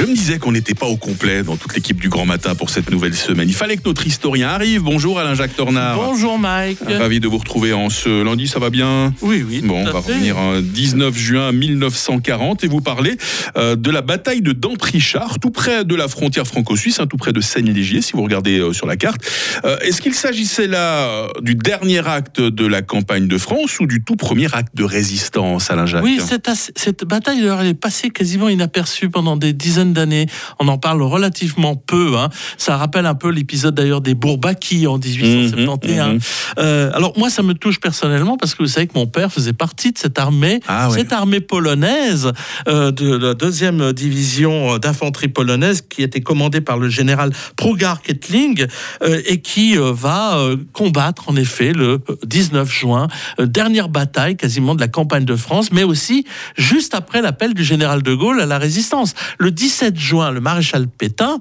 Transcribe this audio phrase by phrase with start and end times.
[0.00, 2.70] Je me disais qu'on n'était pas au complet dans toute l'équipe du Grand Matin pour
[2.70, 3.46] cette nouvelle semaine.
[3.50, 4.80] Il fallait que notre historien arrive.
[4.80, 5.96] Bonjour Alain-Jacques Tornard.
[5.96, 6.78] Bonjour Mike.
[6.88, 9.12] Ravi de vous retrouver en ce lundi, ça va bien?
[9.20, 9.60] Oui, oui.
[9.62, 13.18] Bon, on va revenir en 19 juin 1940 et vous parler
[13.58, 17.34] euh, de la bataille de Damprichard, tout près de la frontière franco-suisse, hein, tout près
[17.34, 19.20] de Seine-Légier, si vous regardez euh, sur la carte.
[19.66, 24.02] Euh, Est-ce qu'il s'agissait là du dernier acte de la campagne de France ou du
[24.02, 29.10] tout premier acte de résistance, Alain-Jacques Oui, cette, cette bataille elle est passée quasiment inaperçue
[29.10, 30.26] pendant des dizaines d'années.
[30.58, 32.16] On en parle relativement peu.
[32.16, 32.28] hein.
[32.58, 36.14] Ça rappelle un peu l'épisode d'ailleurs des Bourbaki en 1871.
[36.14, 36.18] Mhm,
[36.58, 39.52] Euh, alors moi, ça me touche personnellement parce que vous savez que mon père faisait
[39.52, 42.32] partie de cette armée, Ah cette armée polonaise
[42.68, 48.66] euh, de la deuxième division d'infanterie polonaise qui était commandée par le général Prugar Kettling
[49.02, 50.38] euh, et qui va
[50.72, 55.84] combattre en effet le 19 juin, dernière bataille quasiment de la campagne de France, mais
[55.84, 56.24] aussi
[56.56, 59.14] juste après l'appel du général de Gaulle à la résistance.
[59.38, 61.38] Le 17 juin, le maréchal Pétain,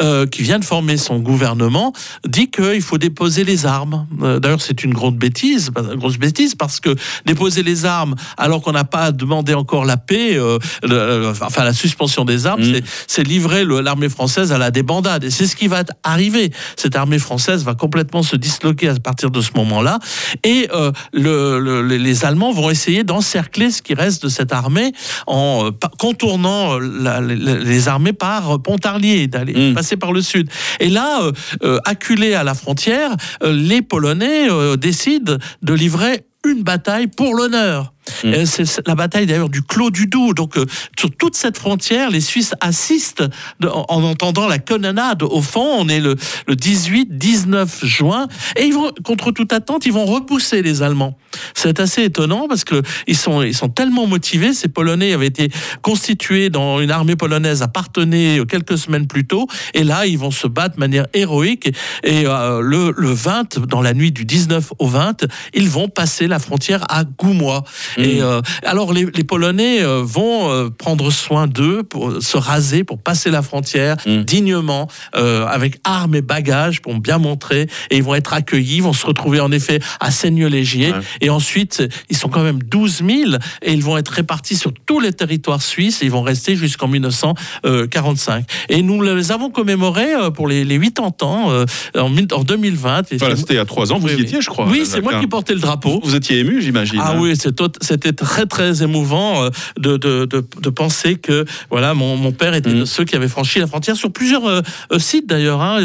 [0.00, 1.92] euh, qui vient de former son gouvernement,
[2.26, 4.06] dit qu'il faut déposer les armes.
[4.22, 8.60] Euh, D'ailleurs, c'est une grosse bêtise, une grosse bêtise, parce que déposer les armes alors
[8.62, 12.80] qu'on n'a pas demandé encore la paix, euh, le- enfin la suspension des armes, Mm.
[13.06, 15.24] c'est- livrer l'armée française à la débandade.
[15.24, 16.50] Et c'est ce qui va arriver.
[16.76, 19.98] Cette armée française va complètement se disloquer à partir de ce moment-là.
[20.44, 20.68] Et
[21.12, 24.92] le- le- les- Allemands vont essayer d'encercler ce qui reste de cette armée
[25.26, 27.20] en contournant la-
[27.66, 29.74] les, armées par euh, Pontarlier, d'aller Mm.
[29.74, 30.50] passer par le sud.
[30.80, 31.32] Et là, euh,
[31.64, 33.10] euh, acculés à la frontière,
[33.44, 37.92] les Polonais décident de livrer une bataille pour l'honneur.
[38.24, 38.34] Mm.
[38.34, 40.34] Euh, C'est la bataille d'ailleurs du Clos du Doubs.
[40.34, 40.66] Donc euh,
[40.98, 43.24] sur toute cette frontière, les Suisses assistent
[43.62, 45.22] en, en entendant la canonnade.
[45.22, 49.92] Au fond, on est le, le 18-19 juin et ils vont, contre toute attente, ils
[49.92, 51.16] vont repousser les Allemands.
[51.54, 54.52] C'est assez étonnant parce que ils sont, ils sont tellement motivés.
[54.52, 55.50] Ces Polonais avaient été
[55.82, 60.46] constitués dans une armée polonaise appartenait quelques semaines plus tôt et là, ils vont se
[60.46, 61.68] battre de manière héroïque
[62.02, 65.88] et, et, euh, le, le 20, dans la nuit du 19 au 20, ils vont
[65.88, 67.64] passer la frontière à Goumois.
[67.96, 72.84] Et euh, alors les, les Polonais euh, vont euh, prendre soin d'eux pour se raser,
[72.84, 74.22] pour passer la frontière Mm.
[74.22, 77.68] dignement, euh, avec armes et bagages pour bien montrer.
[77.90, 80.92] Et ils vont être accueillis, ils vont se retrouver en effet à Seigneux-Légier.
[80.92, 81.00] Ouais.
[81.20, 83.30] Et ensuite, ils sont quand même 12 000
[83.62, 86.02] et ils vont être répartis sur tous les territoires suisses.
[86.02, 88.44] Et ils vont rester jusqu'en 1945.
[88.68, 91.64] Et nous les avons commémorés euh, pour les, les 80 ans euh,
[91.96, 93.12] en, en 2020.
[93.12, 94.66] Et Voilà, c'était a trois ans, vous y étiez, je crois.
[94.68, 96.00] Oui, c'est moi qui portais le drapeau.
[96.02, 97.00] Vous étiez ému, j'imagine.
[97.02, 97.54] Ah hein oui, c'est
[97.86, 102.52] c'était très très émouvant euh, de, de, de, de penser que voilà mon, mon père
[102.54, 102.80] était Mhm.
[102.80, 104.60] de ceux qui avaient franchi la frontière sur plusieurs euh,
[104.92, 105.78] euh, sites d'ailleurs, hein,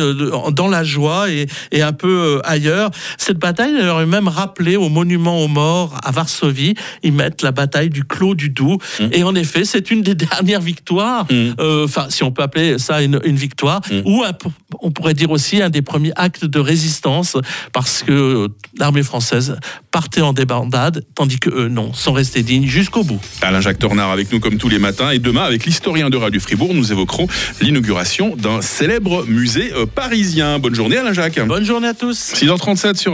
[0.51, 2.89] dans la joie et, et un peu euh, ailleurs.
[3.17, 6.73] Cette bataille d'ailleurs est même rappelée au monument aux morts à Varsovie.
[7.03, 8.79] Ils mettent la bataille du Clos du Doubs.
[8.99, 9.09] Mhm.
[9.13, 13.01] Et en effet, c'est une des dernières victoires, euh, enfin si on peut appeler ça
[13.03, 14.33] une, une victoire, ou un
[14.81, 17.37] on pourrait dire aussi un des premiers actes de résistance,
[17.73, 18.47] parce que euh,
[18.77, 19.57] l'armée française
[19.91, 23.19] partait en débandade, tandis que eux, non, sont restés dignes jusqu'au bout.
[23.41, 25.11] Alain-Jacques Tornard avec nous comme tous les matins.
[25.11, 27.27] Et demain, avec l'historien de Radio Fribourg, nous évoquerons
[27.61, 30.59] l'inauguration d'un célèbre musée euh, parisien.
[30.59, 31.39] Bonne journée, Alain-Jacques.
[31.45, 32.33] Bonne journée à tous.
[32.35, 33.09] 6h37 sur